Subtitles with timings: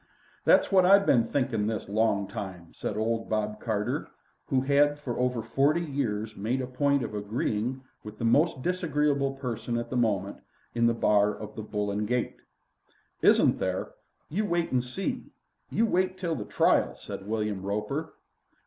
[0.45, 4.07] "That's what I've been thinking this long time," said old Bob Carter,
[4.47, 9.35] who had for over forty years made a point of agreeing with the most disagreeable
[9.35, 10.37] person at the moment
[10.73, 12.37] in the bar of the "Bull and Gate."
[13.21, 13.91] "Isn't there?
[14.27, 15.27] You wait an' see.
[15.69, 18.15] You wait till the trial," said William Roper.